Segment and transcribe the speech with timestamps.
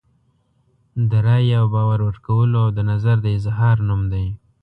[1.09, 4.27] د رایې او باور ورکولو او د نظر د اظهار نوم دی.